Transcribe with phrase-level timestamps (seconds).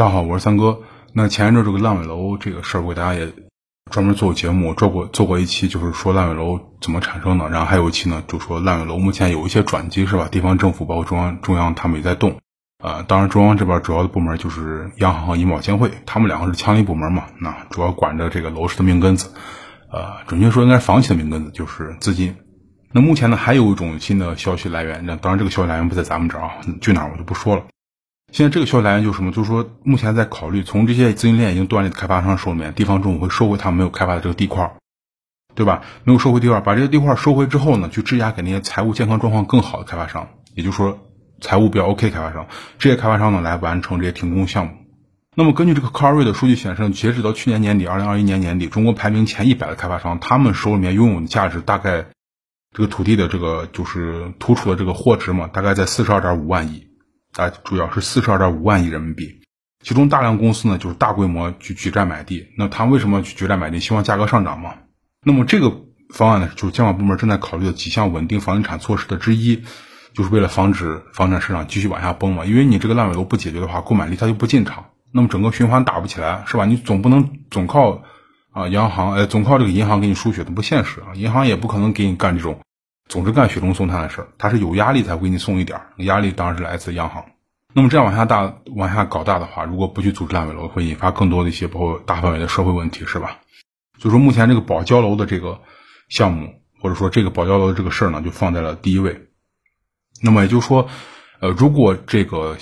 [0.00, 0.80] 大家好，我是三哥。
[1.12, 3.30] 那前一阵这个烂尾楼这个事儿，我给大家也
[3.90, 7.50] 专门做过节目，做过做过一期，就是说烂尾楼怎么产生的。
[7.50, 10.26] 然后还有一期呢，就说烂尾楼目前有一些转机，是吧？
[10.32, 12.38] 地方政府包括中央中央他们也在动。
[12.82, 19.34] 啊，当然中央这边主要的部门就是央行和银保监会，他们两个是强力部门嘛，那主要管着这个楼市的命根子。
[19.92, 22.34] 呃，准确说应该是房企的命根子，就是资金。
[22.90, 27.64] 那目前呢，还有一种新的消息来源，那当然这个消息来源不在咱们这儿啊，去哪儿我就不说了。
[28.32, 29.32] 现在这个消息来源就是什么？
[29.32, 34.76] 就是说，目前在考虑从这些资金链已经断裂的开发商手里面，地方政府会收回他们没有开发的这个地块，
[35.54, 35.82] 对吧？
[36.04, 40.98] 没有收回地块，把这些地块收回之后呢，去质押给那些财务健康状况更好的开发商，也就是说，
[41.40, 42.46] 财务比较 OK 开发商，
[42.78, 44.72] 这些开发商呢来完成这些停工项目。
[45.36, 52.06] 那么根据这个 Carry 的数据显示，截止到去年年底，二零二一年年底，中国排名前一百的开发商，他们手里面拥有的价值大概，
[52.76, 56.89] 这个土地的这个就是突出的这个货值嘛，大概在四十二点五万亿。
[57.36, 59.40] 啊，主要是四十二点五万亿人民币，
[59.84, 62.48] 其中大量公司呢就是大规模去举债买地。
[62.58, 63.78] 那他为什么去举债买地？
[63.78, 64.74] 希望价格上涨嘛。
[65.24, 65.72] 那么这个
[66.12, 69.62] 方案呢，就是监管部门正在考虑的几项稳定房地产措施的之一，
[70.12, 72.44] 就是为了防止房产市场继续往下崩嘛。
[72.44, 76.64] 因为你这个烂尾楼不解决的话，购买力它就不进场，那么整个循环打不起来，是吧？
[76.66, 78.02] 你总不能总靠
[78.50, 81.14] 啊央行，哎，总靠这个银行给你输血，它不现实啊。
[81.14, 82.58] 银行也不可能给你干这种。
[83.10, 87.24] 总是干雪中送炭的事儿，他是有压力才会给你送一点儿，压力当然是来自央行。
[87.74, 93.38] 那么这样往下大往下搞大的话，如果不去组织烂尾楼，会引发更多的一些包括大范围的社会问题，是吧？
[93.98, 95.60] 所以说目前这个保交楼的这个
[96.08, 99.28] 项目，或者说这个保交楼的这个事儿呢，就放在了第一位。
[100.22, 100.88] 那么也就是说，
[101.40, 102.56] 呃，如果这个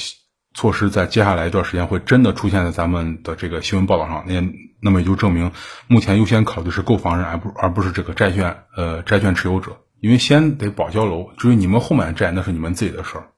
[0.55, 4.41] 措施在接下来一段时间会真的出现在咱们的这个新闻报道上，那
[4.81, 5.53] 那么也就证明
[5.87, 9.77] 目前优先考虑是购房人，而不而不是这个债券呃债券持有者。
[10.01, 13.29] 因为先得保交楼，至于你们后面的债，那是你们自己的事儿。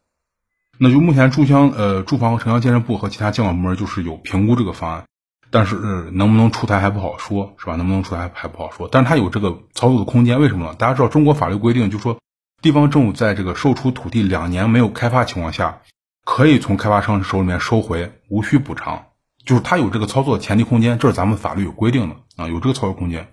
[0.79, 5.05] 那就目前住乡呃住房和城乡建设部和其他监管部门就是有评估这个方案，
[5.51, 5.77] 但是
[6.13, 7.77] 能不能出台还不好说，是吧？
[7.77, 10.41] 能不能出台还不好说，但是它有这个操作的空间。
[10.41, 10.75] 为什么呢？
[10.75, 12.19] 大家知道中国法律规定，就说
[12.63, 15.81] 地方政府在这个售出土地两年没有开发情况下，
[16.25, 19.05] 可以从开发商手里面收回，无需补偿，
[19.45, 23.29] 就是它有这个操作的前提空间，这是咱们法律有规定的啊，有这个操作空间。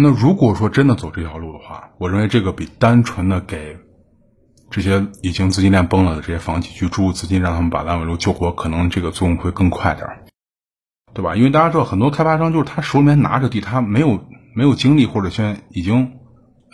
[0.00, 3.76] 那如果说真的走这条路的话，我认为这个比单纯的给
[4.70, 10.22] 这些已经资金链崩了的这些房企去注入资金，让他们把烂尾楼救活，可能这个作用会更快点儿，
[11.14, 11.34] 对吧？
[11.34, 16.12] 因为大家知道，很多开发商就是他手里面拿着地，他没有没有精力，或者现在已经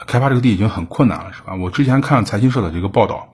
[0.06, 1.54] 开发这个地已经很困难了，是吧？
[1.54, 3.30] 我之前看财新社的这个报道，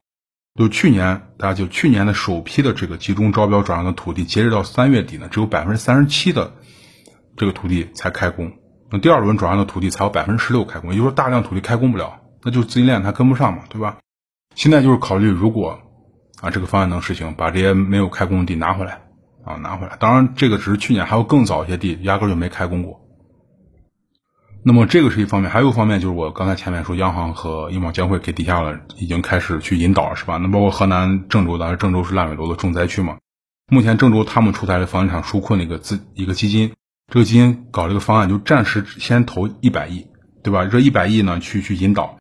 [0.55, 6.53] 就去年大家就去年的首批的这个集中招标转让的土地，截止到三月底呢，只有百分之三十七的
[7.37, 8.53] 这个土地才开工。
[8.91, 13.99] 那第二轮转让的土地才有百分之十六开工，也就是说大量土地开工不了，那就资金链它跟不上嘛，对吧？
[14.57, 15.79] 现在就是考虑，如果
[16.41, 19.03] 啊这个方案能实行，把这些没有开工的地拿回来
[19.45, 19.97] 啊拿回来。
[20.01, 23.01] 当然这个只是去年，还有更早一些地压根就没开工过。
[24.65, 30.37] 那么这个是一方面，还有一方面就是我刚才前面说，央行和银保监会给底下了已经开始去引导了，是吧？
[30.39, 33.19] 那包括河南郑州，当然郑州是烂尾楼的重灾区嘛。
[33.71, 36.73] 目前郑州他们出台了房地产纾困的一个资一个基金。
[37.11, 40.07] 这个基金搞这个方案，就暂时先投一百亿，
[40.45, 40.65] 对吧？
[40.67, 42.19] 这一百亿呢，去去引导，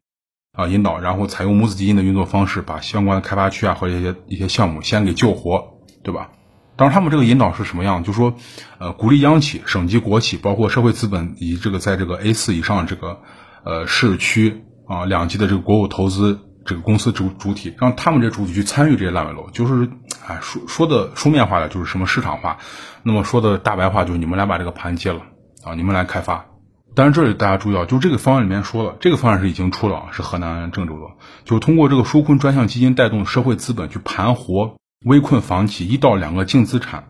[0.53, 6.31] 啊，引导，然后采用母子基金的运作方式，把相关的开发区啊或者一些一些项目先给救活，对吧？
[6.75, 8.03] 当然，他们这个引导是什么样？
[8.03, 8.33] 就说，
[8.79, 13.19] 呃，鼓励央企、省级国企，包括社会资本以及这个在这个 A 四以上这个，
[13.65, 19.89] 呃，市区啊两级的这个国有投资这个公司主主体，让他们这主体去参与这些烂尾楼，就是。
[20.27, 22.59] 哎，说说的书面化的就是什么市场化，
[23.01, 25.21] 那么说的大白话就是你们来把这个盘接了
[25.63, 26.45] 啊，你们来开发。
[26.93, 31.07] 但是这里大家注意啊，就这个方案里面说了，这个方案是已经出了啊，是河南郑州的，
[31.45, 37.05] 就通过这个纾困专项基金带动社会资本去盘活危困房企一到两个净资产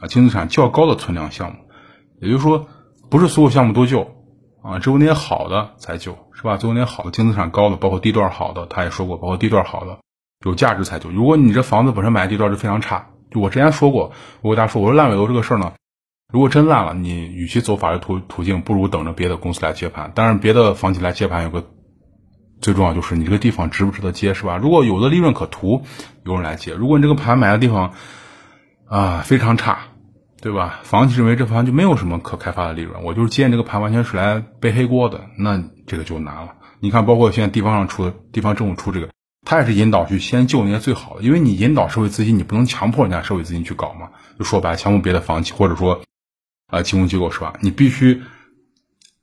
[0.00, 1.56] 啊净资产较高的存量项目，
[2.20, 2.68] 也就是说
[3.08, 4.06] 不是所有项目都救
[4.62, 6.56] 啊，只有那些好的才救，是吧？
[6.56, 9.98] 只有那些好的净资产高的，包括地段好的，他也说过，包括地段好的。
[10.44, 11.10] 有价值才救。
[11.10, 15.72] 如果你这房子本身买的地段就非常差，就我之前说过，我给大家说，我说烂尾楼这个事儿呢，
[16.32, 20.12] 如果真烂了，你与其走法律途途径，不如等着别的公司来接盘。
[20.14, 21.62] 当然，别的房企来接盘有个
[22.62, 24.56] 最重要就是你这个地方值不值得接，是吧？
[24.56, 25.82] 如果有的利润可图，
[26.24, 26.72] 有人来接。
[26.72, 27.92] 如果你这个盘买的地方
[28.88, 29.89] 啊非常差，
[30.42, 30.80] 对吧？
[30.84, 36.54] 房企认为这盘就没有什么可开发的利润，我就是接这个盘完全是来背黑锅的，那这个就难了。
[36.80, 39.10] 你看，包括现在地方上出的地方政府出这个。
[39.44, 44.10] 他也是引导去先救那些最好的，因为你引导社会资金，你不能强迫人家社会资金去搞嘛。
[44.38, 46.02] 就说白了，强迫别的房企或者说
[46.68, 47.54] 啊金融机构是吧？
[47.60, 48.22] 你必须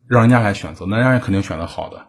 [0.07, 2.07] 让人家来选择，那人家肯定选择好的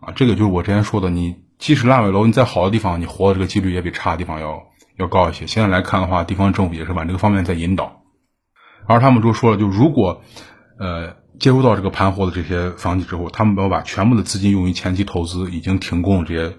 [0.00, 0.12] 啊。
[0.16, 4.64] 这个就是我之前说的，你即使烂尾楼，你在好的地方，你活的这个几率也比差的地方要
[4.96, 5.46] 要高一些。
[5.46, 7.99] 现在来看的话，地方政府也是往这个方面在引导
[8.90, 10.22] 而他们都说了，就如果
[10.78, 16.56] 呃接触到这个盘活的这些房企之后，他们要把全部的资金用于前期投资已经停供这些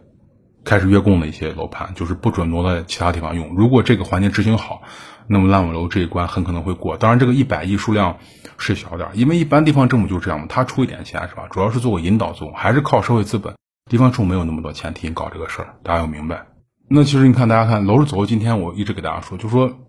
[0.64, 3.54] 开始月供的一些楼盘，就是不准挪到其他地方用。
[3.56, 4.82] 如果这个环节执行好，
[5.28, 6.98] 那么烂尾楼这一关很可能会过。
[6.98, 8.18] 当然，这个一百亿数量
[8.58, 11.48] 是小点，因为一般地方政府就是这样嘛，他出一点钱是吧？
[11.52, 13.54] 主要是做个引导作用，还是靠社会资本。
[13.90, 16.46] 地方政府没有那么多钱替你搞这个事儿，大家要明白。
[16.88, 19.80] 那其实你看，大家看楼市走，今天我一直给大家说，就说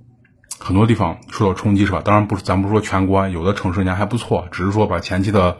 [0.62, 2.00] 很多地方受到冲击是吧？
[2.04, 5.58] 当然不是，咱不是说全国，有的城市人家还不错，只是说把前期的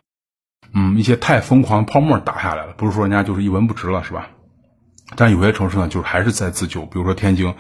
[0.73, 4.29] 嗯一些太疯狂的泡沫打下来了，不是说人家就是一文不值了是吧？
[5.17, 7.55] 但有些城市呢，就是还是在自救，比如说天津，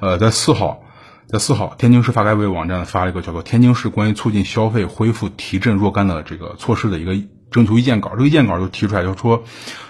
[0.00, 0.82] 呃，在四号。
[1.28, 7.16] 在四号，天津市发改委网站发了一个叫做《天津市关于促进消费恢复提振若干的这个措施的一个
[7.50, 8.10] 征求意见稿》。
[8.12, 9.42] 这个意见稿就提出来，就说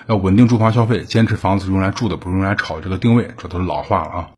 [0.07, 4.31] 要稳定住房消费，坚持房子是用来住的，不是用来炒这个定位，这都是老话了啊。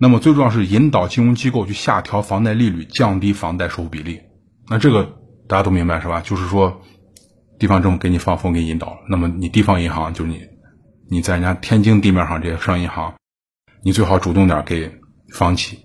[0.00, 4.20] 那么最重要是引导金融机构去下调房贷利率，降低房贷首付比例。
[4.68, 5.16] 那这个
[5.48, 6.20] 大家都明白是吧？
[6.20, 6.80] 就是说，
[7.58, 10.40] 地方政府给你放风，给你引导，那么你地方银行就是你，
[11.10, 13.14] 你在人家天津地面上这些商业银行，
[13.82, 14.92] 你最好主动点给
[15.32, 15.84] 房企。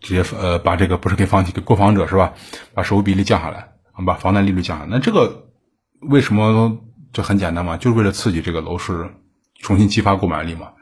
[0.00, 2.34] 直接呃把这个不是给房企给购房者是吧？
[2.74, 3.68] 把首付比例降下来，
[4.04, 4.90] 把房贷利率降下来。
[4.90, 5.46] 那这个
[6.02, 6.78] 为什么
[7.12, 7.78] 就很简单嘛？
[7.78, 9.14] 就是为了刺激这个楼市
[9.60, 10.72] 重新激发购买力嘛。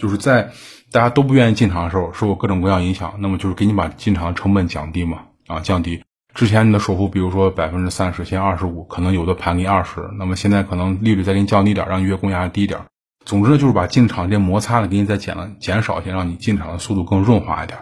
[0.00, 0.50] 就是在
[0.90, 6.02] 大家都不愿意进场的时候，受各种各样影响，那么就是给你把进场成本降低嘛啊降低。
[6.34, 12.80] 之前你的首付比如说百分之三十，现在二十五，可能有的盘给你二十，那么现在可能利率再给你降低点，让你月供压低点。
[13.24, 17.80] 总之呢，就是把进场这摩擦呢给你再减了减少一些，让你进场的速度更润滑一点。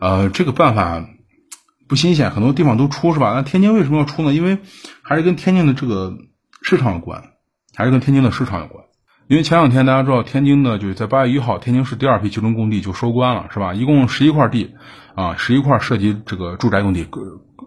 [0.00, 1.06] 呃，这个办法
[1.88, 3.32] 不新鲜，很多地方都出是吧？
[3.34, 4.32] 那天津为什么要出呢？
[4.34, 4.58] 因为
[5.02, 6.16] 还是跟天津的这个
[6.62, 7.32] 市场有关，
[7.74, 8.84] 还是跟天津的市场有关。
[9.32, 13.72] 因为前两天大家知道，天津呢就是在八月一号，天津市第二批集中供地就收官了，是吧？
[13.72, 14.74] 一共十一块地
[15.14, 17.08] 啊，十一块涉及这个住宅用地、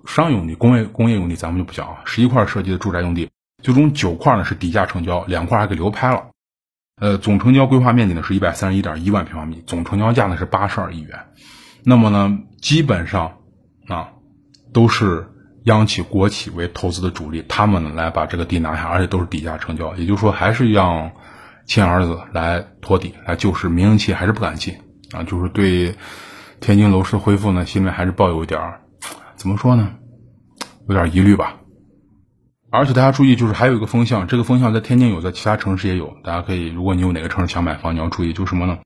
[0.05, 1.95] 商用地、工业工业用地，咱们就不讲啊。
[2.05, 3.31] 十一块涉及的住宅用地，
[3.63, 6.25] 最终九块呢是底价成交，两块还给流拍了。
[7.01, 11.25] 呃，总成交规划面积呢是一百三十一点一万平方米，总成交价呢是八十二亿元。
[11.83, 13.39] 那么呢，基本上
[13.87, 14.09] 啊，
[14.71, 15.31] 都是
[15.63, 19.95] 央企、国企为投资的主力，他们来把这个地拿下，而且都是底价成交。
[19.95, 21.09] 也就是说，还是让
[21.65, 24.75] 亲儿子来托底，来救市，民营企业还是不敢进
[25.11, 25.23] 啊。
[25.23, 25.95] 就是对
[26.59, 28.81] 天津楼市恢复呢，心里还是抱有一点儿，
[29.35, 29.93] 怎么说呢，
[30.87, 31.57] 有点疑虑吧。
[32.71, 36.13] 而且大家注意，就是还有一个风向，这个风向在天津有，在其他城市也有。
[36.23, 38.79] 大家可以，如果你有哪个城市想买房，你要注意，就是什么呢？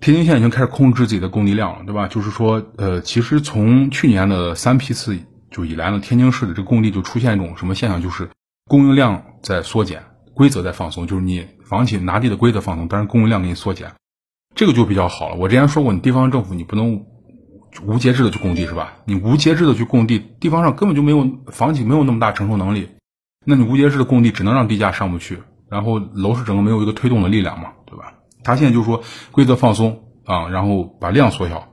[0.00, 2.08] 天津现在已经开始控制自己的供地量了，对吧？
[2.08, 5.18] 就是说，呃，其实从去年的三批次
[5.50, 8.00] 就以来呢，天津市的这个供地就出现一种什么现象？
[8.00, 8.30] 就是
[8.66, 10.02] 供应量在缩减，
[10.40, 11.06] 规则在放松。
[11.06, 13.92] 就是你房企拿地的规则放松，但是供应量给你缩减，
[14.54, 15.36] 这个就比较好了。
[15.36, 17.04] 我之前说过，你地方政府你不能
[17.84, 18.94] 无节制的去供地，是吧？
[19.04, 22.88] 你无节制的去供地，地方上根本就没有房企没有那么大承受能力，
[23.44, 28.14] 那你无节制的供地，只能让地价上不去，然后楼市整个没有一个推动的力量嘛，对吧？
[28.42, 29.02] 他现在就说
[29.32, 31.68] 规则放松啊，然后把量缩小，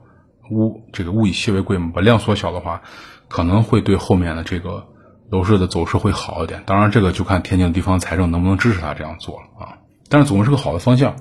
[0.50, 2.82] 物这个物以稀为贵嘛，把量缩小的话，
[3.28, 4.88] 可能会对后面的这个
[5.30, 6.62] 楼市的走势会好一点。
[6.66, 9.78] 当然，这个就看天津地方财政能不能支持他这样做了啊。
[10.08, 11.16] 但是总是个好的方向。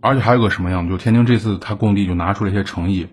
[0.00, 3.06] 而且还有个什么样，就天津这次他供地就拿出了一些诚意，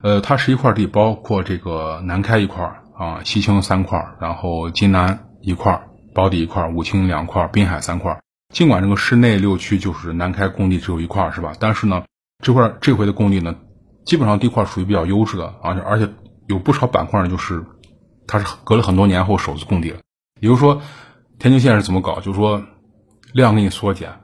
[0.00, 2.64] 呃，他十一块地，包括这个南开一块
[2.96, 5.82] 啊，西青三块，然后金南一块，
[6.14, 8.20] 宝坻一块，武清两块，滨海三块。
[8.54, 11.54] 尽管这个市内六区就是南开工地只有一块是吧？
[11.58, 12.04] 但是呢，
[12.42, 13.56] 这块这回的供地呢，
[14.04, 16.08] 基本上地块属于比较优质的，而且而且
[16.46, 17.66] 有不少板块呢，就是
[18.28, 19.98] 它是隔了很多年后首次供地了。
[20.40, 20.80] 也就是说，
[21.40, 22.20] 天津县是怎么搞？
[22.20, 22.62] 就是说
[23.32, 24.20] 量给你缩减，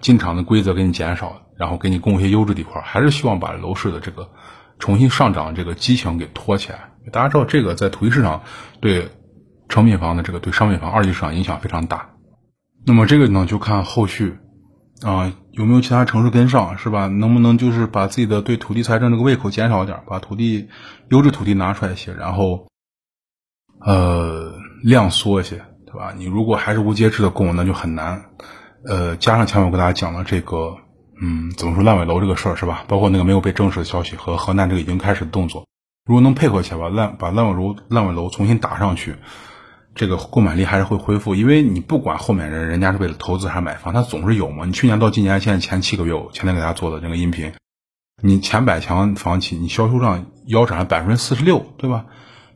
[0.00, 4.30] 进场的规则给你减少，然后给你供一些优质地块，还是希望把楼市的这个
[4.78, 6.90] 重新上涨这个激情给托起来。
[7.12, 8.42] 大家知道，这个在土地市场
[8.80, 9.08] 对
[9.68, 12.10] 成品房的这个对商品房二级市场影响非常大。
[12.84, 14.38] 那么这个呢，就看后续，
[15.02, 17.08] 啊，有没有其他城市跟上，是吧？
[17.08, 20.68] 能不能就是把自己的对土地财政这个胃口减少点，把土地
[21.10, 22.66] 优质土地拿出来一些，然后，
[23.86, 24.52] 呃，
[24.82, 26.12] 量缩一些，对吧？
[26.16, 28.24] 你如果还是无节制的供，那就很难。
[28.84, 30.76] 呃，加上前面我给大家讲了这个，
[31.22, 32.84] 嗯，怎么说烂尾楼这个事儿，是吧？
[32.88, 35.66] 包括那个没有被证实的消息和河南这个已经开始的动作，
[36.04, 39.14] 如果能配合起来，把烂把烂尾楼烂尾楼重新打上去。
[39.94, 44.66] 这个购买力还是会恢复，因为你不管后面人人家是为了投资还是买房，他总是有嘛。
[44.66, 47.52] 你去年到今年，现在前七个月，我前天给大家做的那个音频，
[48.20, 52.04] 你前百强房企，你销售量腰斩了百分之四十六，对吧？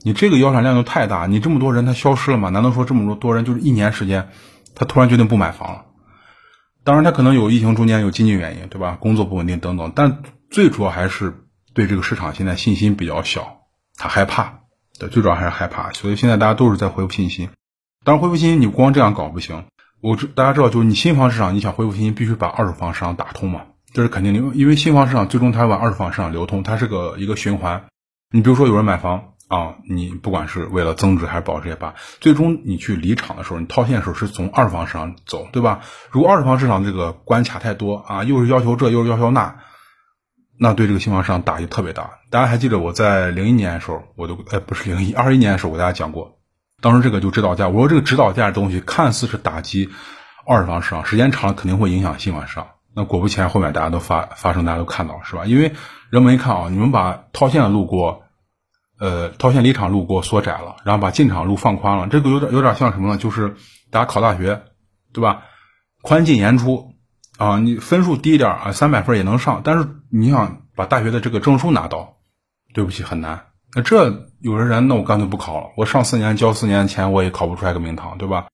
[0.02, 2.48] 你这个腰斩量就太大，你这么多人他消失了吗？
[2.48, 4.28] 难道说这么多多人就是一年时间，
[4.74, 5.84] 他突然决定不买房了？
[6.82, 8.96] 当然，他可能有疫情中间有经济原因，对吧？
[8.98, 11.34] 工作不稳定等等，但最主要还是
[11.74, 13.58] 对这个市场现在信心比较小
[13.98, 14.60] 他害怕，
[14.98, 17.50] 对，最主要还是害怕，所以现在大家都是在恢复信心。
[18.02, 19.64] 当然，恢复信心你光这样搞不行。
[20.00, 23.60] 我知大家知道，就是你新房市场，你想恢复信心，必须把二手房市场打通嘛，
[23.92, 24.56] 这是肯定的。
[24.56, 27.84] 因为新房市场最终它要往二手房市场流通，它是个一个循环。
[28.32, 35.80] 你比如说有人买房啊，你不管是为了增值还是保值也罢，最终你去离场的时候，你套现的时候是从二手房市场走，对吧？
[36.10, 39.56] 如果二手房市场这个关卡太多啊，又是要求这又是要求那，
[40.56, 42.10] 那对这个新房市场打击特别大。
[42.30, 46.38] 大家还记得我在零一年的时候，我都哎不是零一二一年的时候，我给大家讲过。
[46.80, 49.88] 当时这个就指导价，我说这个指导价的东西看似是打击
[50.46, 52.68] 二手房市场，时间长了肯定会影响新房市场。
[52.94, 55.44] 那果不其然，后面大家都发发生，大家都看到，是吧？
[55.44, 55.72] 因为
[56.08, 58.22] 人们一看啊，你们把套现的路过，
[59.00, 63.16] 呃，套现离场路给我缩窄了，然后把进场路放宽了，这个有点有点像什么呢？
[63.16, 63.56] 就是
[63.90, 64.62] 大家考大学，
[65.14, 65.42] 对吧？
[66.02, 66.92] 宽进严出
[67.38, 72.18] 啊，你分数低一点啊，三百分也能上，但是你想把大学的这个证书拿到，
[72.74, 73.46] 对不起，很难。
[73.74, 75.68] 那这有的人，那我干脆不考了。
[75.78, 78.48] 我上四年交四年钱，我也考不出来个名堂，对吧？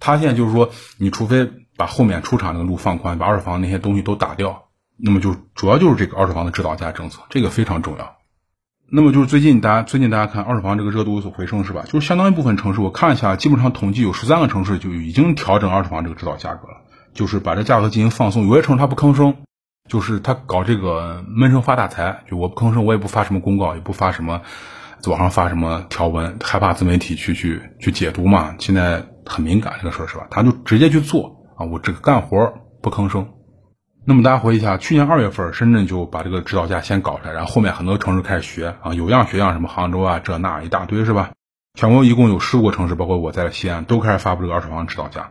[0.00, 4.64] 他现在就是说，你除非把后面出厂的路放宽，把二手房那些东西都打掉，
[4.96, 8.16] 那么就主要就是这个二手房的指导价政策，这个非常重要。
[8.90, 11.84] 那么就是最近大家最近大家看二手房这个热度有所回升，是吧？
[11.86, 18.46] 就是相当一部分城市，我看一下，基本上统计有十三个城市就已经调整二手房这个指导价格了，就是把这价格进行放松。
[18.46, 19.36] 有些城市它不吭声。
[19.86, 24.40] 就是他搞这个闷声发大财，就我不吭声，我也不发什么公告，也不发什么
[25.06, 28.54] 网上发什么条文，害怕自媒体去去去解读嘛。
[28.58, 30.26] 现在很敏感这个事儿是吧？
[30.30, 33.28] 他就直接去做啊，我这个干活不吭声。
[34.04, 41.30] 那么大家回忆一下，去年二月份深圳就把这个指导价先搞出来，然后后面很多城市开始学啊，有样学样，什么杭州啊这那一大堆是吧？
[41.78, 45.30] 全国一共有十五个城市，包括我在西安，都开始发布这个二手房指导价。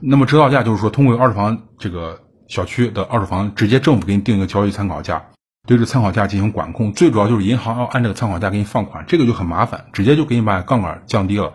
[0.00, 2.20] 那么指导价就是说，通过二手房这个。
[2.48, 5.30] 小区的二手房直接政府给你定一个交易参考价，
[5.66, 11.54] 对这参考价进行管控，最主要就是银行要按这个参考价给你放款，这个就很麻烦，直接就给你把杠杆降低了，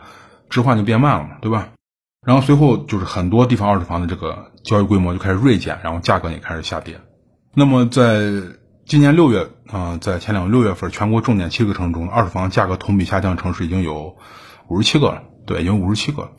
[0.49, 1.69] 置换就变慢了嘛，对吧？
[2.25, 7.01] 然后随后就是很多地方二手房的这个交易规模就开始锐减，然后价格也开始下跌。
[7.55, 8.31] 那么在
[8.85, 14.17] 今年六月啊，在前两个六月份，全国重点七个城市中，二手房价格同比下降城市已经有
[14.67, 16.31] 五十七个了，对，已经五十七个了。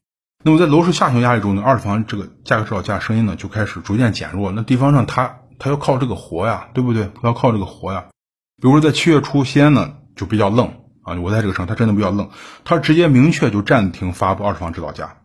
[0.45, 4.53] 那么在楼市下行压力中呢，二手房这个价格指导价声音呢就开始逐渐减弱。
[4.53, 7.11] 那地方上它它要靠这个活呀，对不对？
[7.25, 8.05] 要靠这个活呀。
[8.61, 10.69] 比如说在七月初，西安呢就比较愣
[11.03, 12.31] 啊，我在这个城，它真的比较愣，
[12.65, 15.17] 它直接明确就暂停发布二手房指导价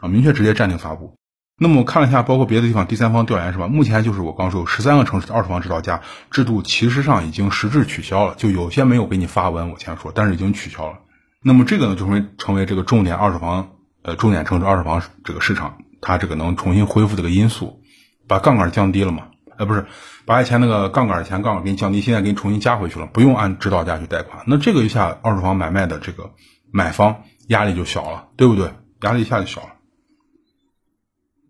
[0.00, 1.16] 啊，明确直接暂停发布。
[1.58, 3.68] 那么我看了一下，包括别的地方第三方调研是吧？
[3.68, 10.98] 目前就是我刚说有十三个城市的二手房指导价制度，其实上已经实质取消了，就有些没有给你发文，我先说，但是已经取消了。
[11.42, 13.70] 那么这个呢，就会成为这个重点二手房。
[14.02, 17.82] 呃，重点城市二手房这个市场，它这个能重新恢复这个因素，
[18.26, 19.24] 把杠杆降低了嘛？
[19.58, 19.84] 呃，不是，
[20.24, 24.44] 把以前那个杠杆前杠杆给你降低，现在给你重新加回去了，不用按指导价去贷款。
[24.46, 26.30] 那这个一下，二手房买卖的这个
[26.72, 28.72] 买方压力就小了，对不对？
[29.02, 29.68] 压力一下就小了。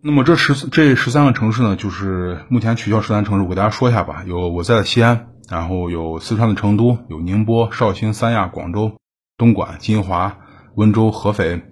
[0.02, 4.25] 那么这十这十三个城市呢，就是目前取消十三城市，我给大家说一下吧。
[4.26, 8.97] 有我在的西安，然后有四川的成都，有宁波、绍兴、三亚、广州、
[9.37, 10.38] 东莞、金华、
[10.75, 11.62] 温州、合肥。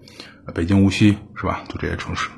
[0.55, 1.61] 北京、无锡是吧？
[1.69, 2.31] 就这些城市。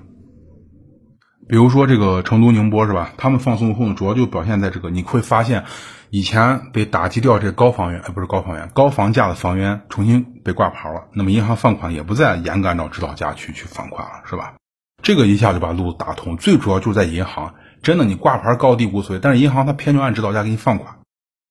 [1.48, 3.12] 比如说这个成都、宁波是吧？
[3.16, 5.64] 他们放松后呢，主要就表现在这个，你会发现
[6.10, 11.08] 以前被打击掉这高房源，哎，不是高房源，高房价的房源重新被挂牌了。
[11.14, 14.54] 那么银行放款也不再严格按照指导价去去放款了，是吧？
[15.02, 16.36] 这个一下就把路打通。
[16.36, 20.96] 最主要就是在银行，真的你挂牌高低无所谓，但是银行它偏就按指导价给你放款。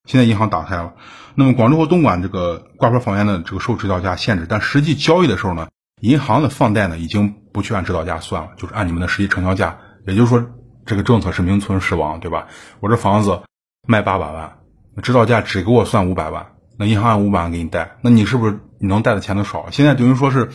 [0.08, 0.94] 现在银行打开了，
[1.36, 5.68] 那么广州和东莞这个挂牌房源的这个受指导价限制，但实际交易的时候呢？
[6.02, 9.78] 银行的放贷呢，已经不去按指导价算了，就是按你们的实际成交价。
[10.08, 10.46] 也就是说，
[10.86, 12.48] 这个政策是名存实亡，对吧？
[12.80, 13.42] 我这房子
[13.86, 14.60] 卖八百万，
[15.04, 19.68] 指导价只给我算五百万，那银行按五百万给你贷，那你是不是你能贷的钱都少？
[19.72, 20.50] 现在等于说是，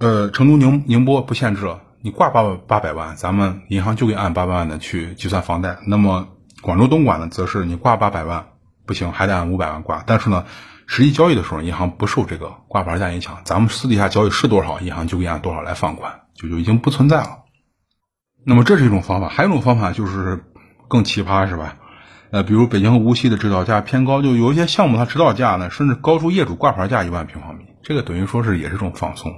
[0.00, 5.76] 呃，成都、宁宁波不限制了，你挂八八百万，咱们银行就给按八百万的去计算房贷。
[5.86, 6.26] 那么
[6.60, 8.46] 广州、东莞呢，则是你挂八百万
[8.84, 10.44] 不行，还得按五百万挂，但是呢。
[10.92, 13.42] 实际交易的时候，银行不受这个挂牌价影响。
[13.44, 17.44] 咱们私底下交易是多少，银行就给按多少来放款，就就已经不存在了。
[18.44, 20.46] 那么这是一种方法，还有一种方法就是
[20.88, 21.76] 更奇葩，是吧？
[22.32, 29.32] 呃，比如北京和无锡的指导价偏高，就有一些项目它指导价呢，甚至高出业主挂牌价一万平方米，这个等于说是也是种放松。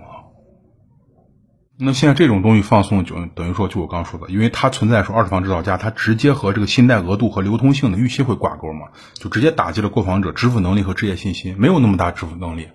[1.84, 12.68] 那现在这种东西放松，就等于说，就我刚说的，因为它存在说二手房指导价，它直接和这个信贷额度和流通性的预期会挂钩嘛，就直接打击了购房者支付能力和置业信心，没有那么大支付能力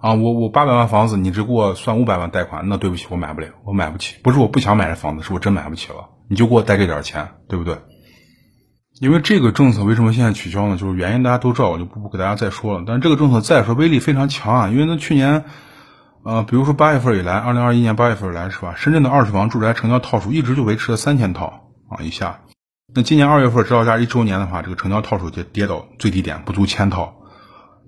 [0.00, 0.14] 啊！
[0.14, 4.16] 我我八百万房子，你只给我算五百万贷款，那对不起，我买不了，我买不起。
[4.22, 7.78] 不是我不想买这房子，是我真买不起了，你就给我贷这点钱，对不对？
[9.00, 10.76] 因为这个政策为什么现在取消呢？
[10.76, 12.84] 就是原因大家都知道，我就不给大家再说了。
[12.86, 15.44] 但是这个政策再说威力非常强啊，因为那去年，
[16.24, 18.74] 呃，比如说八月份以来，二零二一年八月份以来是吧？
[18.76, 22.40] 深圳的二手房住宅成交套数一直就维持在三千套啊以下。
[22.94, 27.14] 那今年二月份指导价一周年的话，这个成交套数就跌到最低点，不足千套。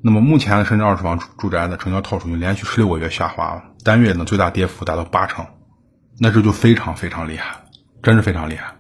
[0.03, 5.47] 那么目前深圳二手房住宅的成交套数已经连续十六个月下滑了，单月呢最大跌幅达到八成，
[6.21, 7.57] 那这就非常非常厉害，
[8.03, 8.76] 真是非常厉害。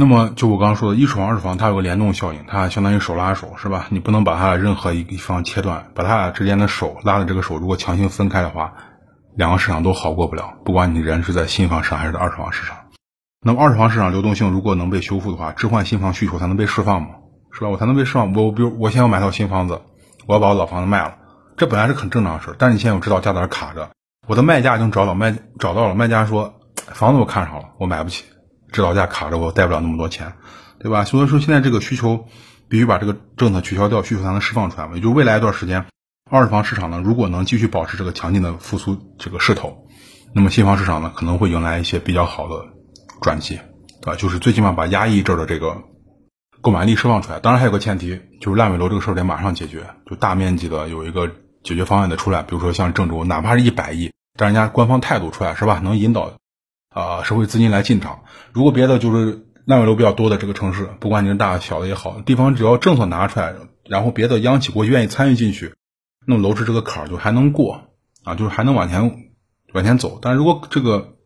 [0.00, 3.86] 那么，就我刚刚说的，一手房、二手房，它有个联动效应，它相当于手拉手，是吧？
[3.90, 8.74] 你不能把它任何一一方切断，把它俩之间的手拉的这个手，如果强行分开的话，
[9.34, 10.54] 两个市场都好过不了。
[10.64, 12.76] 不管你人是在新房市场还是在二手房市场，
[13.44, 17.08] 那么二手房市场流动性如果能被修复的话，置换新房需求才能被释放嘛，
[17.50, 17.68] 是吧？
[17.68, 18.32] 我才能被释放。
[18.34, 19.80] 我比如我现在要买套新房子，
[20.28, 21.16] 我要把我老房子卖了，
[21.56, 23.90] 这本来是很正常的事但是你现在我知道价在那卡着，
[24.28, 28.24] 我的卖家已经找到卖找到了，卖家说房子我看上了，我买不起。
[28.72, 30.34] 指导价卡着我贷不了那么多钱，
[30.78, 31.04] 对吧？
[31.04, 32.26] 所以说现在这个需求
[32.68, 34.94] 必须把这个政策取消掉，需求才能释放出来嘛。
[34.94, 35.86] 也就未来一段时间，
[36.30, 39.86] 二手房市场呢，如果能继续保持这个强劲的复苏这个势头，
[40.34, 42.66] 那么新房市场呢可能会迎来一些比较好的
[43.22, 43.58] 转机，
[44.02, 44.16] 对吧？
[44.16, 45.84] 就是最起码把压抑这儿的这个
[46.60, 47.40] 购买力释放出来。
[47.40, 51.28] 当然还有个前提，就是烂尾楼这个事儿得马上解决，就大面积的有一个
[51.62, 52.42] 解决方案得出来。
[52.42, 55.80] 比如说像郑州，哪怕是一百亿，但人家官方态度出来是吧？
[55.82, 56.32] 能引导。
[56.90, 58.20] 啊，社会资金来进场。
[58.52, 63.54] 如果别的就是烂尾楼比较多的这个城市，不管你是大小的也好，地方只要政策拿出来，
[63.84, 65.74] 然后别的央企国企愿意参与进去，
[66.26, 67.82] 那么楼市这个坎儿就还能过
[68.24, 69.28] 啊，就是还能往前
[69.74, 70.18] 往前走。
[70.22, 71.16] 但如果这个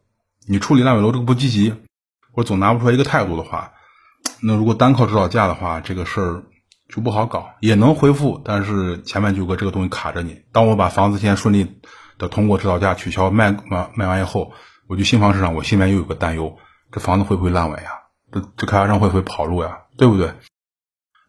[0.48, 1.72] 你处理烂尾楼这个不积极，
[2.32, 3.72] 或者总拿不出来一个态度的话，
[4.42, 6.42] 那如果单靠指导价的话，这个事儿
[6.92, 10.42] 就不好搞，也能恢复，但是前面就有个这个东西卡着你。
[10.50, 11.80] 当我把房子先顺利
[12.18, 14.52] 的通过指导价取消卖完卖完以后。
[14.92, 16.58] 我去新房市场，我心里面又有个担忧：
[16.90, 17.92] 这房子会不会烂尾呀？
[18.30, 19.84] 这这开发商会不会跑路呀？
[19.96, 20.34] 对不对？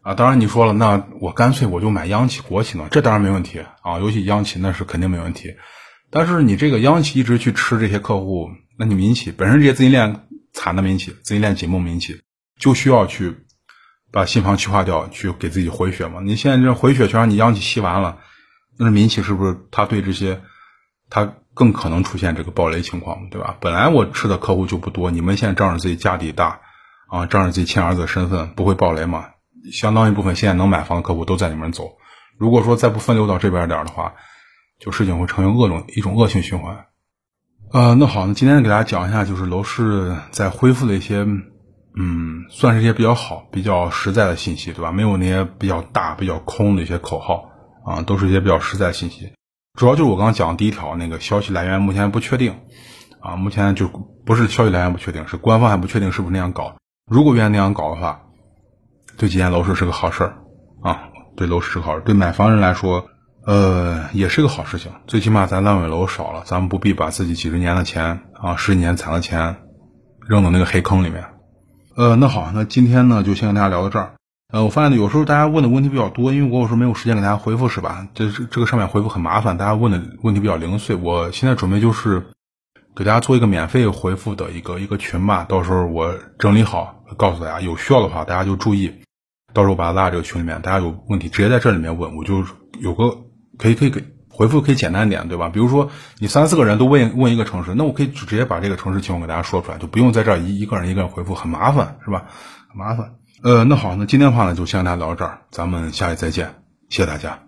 [0.02, 2.88] 啊，当然你说了，那我干脆我就买央企、国企呢？
[2.90, 5.56] 这当然没问题啊，尤其央企那是肯定没问题。
[6.10, 12.20] 但是你这个央企一直去吃这些客户，那你民企本身这些资金链惨的民企、资金链紧绷民企，
[12.60, 13.46] 就需要去
[14.12, 16.20] 把新房去化掉，去给自己回血嘛？
[16.22, 18.18] 你现在这回血全让你央企吸完了，
[18.76, 20.42] 那民企是不是他对这些
[21.08, 21.36] 他？
[21.54, 23.56] 更可能出现这个暴雷情况，对吧？
[23.60, 26.60] 本来我吃的客户就不多，你们现在仗着自己家底大，
[27.08, 29.26] 啊，仗着自己亲儿子的身份，不会暴雷吗？
[29.72, 31.92] 相当一部分现在能买房的客户都在里面走。
[32.36, 34.14] 如果说再不分流到这边点的话，
[34.80, 36.86] 就事情会成为恶种一种恶性循环。
[37.72, 41.24] 呃，那好，那今天给大家讲一下，就是楼市在恢复的一些，
[41.96, 44.90] 嗯，算是一些比较好、比较实在的信息，对吧？
[44.90, 47.50] 没有那些比较大、比较空的一些口号
[47.86, 49.32] 啊，都是一些比较实在信息。
[49.74, 52.60] 主要就是我刚刚讲的第一条，那个消息来源目前不确定，
[53.20, 53.88] 啊，目前就
[54.24, 56.76] 不是消息来源不确定，是官方还不确定是不是那样搞。
[57.10, 58.20] 如果愿意那样搞的话，
[59.16, 60.36] 对今年楼市是个好事儿，
[60.80, 63.06] 啊，对楼市是好事，对买房人来说，
[63.44, 64.92] 呃，也是个好事情。
[65.08, 69.56] 最起码咱烂尾楼少了，咱们不必把自己几十年的钱啊，十几年攒的钱
[70.28, 71.24] 扔到那个黑坑里面。
[71.96, 74.14] 呃，那好，那今天呢就先跟大家聊到这儿。
[74.54, 78.06] 呃，我发现，有时候大家问的问题比较多，因为我有时候没有时间给大家回复，是吧？
[78.14, 80.94] 这这这个上面回复很麻烦，大家问的问题比较零碎。
[80.94, 82.24] 我现在准备就是
[82.94, 88.92] 给大家做一个免费回复的一个一个群吧，到时候我整理好告诉大家，有需要的话大家就注意，
[89.52, 92.44] 到时候把它拉这个群里面，大家有问题直接在这里面问，我就
[92.78, 93.10] 有个
[93.58, 95.48] 可以可以给回复可以简单点，对吧？
[95.48, 95.90] 比如说
[96.20, 102.26] 你三四个人都问问一个城市，那我可以直接把这个城市情况给大家说出来，就不用在这儿一一个人一个人回复，很麻烦，是吧？
[102.70, 103.14] 很麻烦。
[103.44, 106.46] 呃，那好，那今天的话呢，就先跟大家聊到这儿，咱们下期再见，
[106.88, 107.43] 谢谢大家。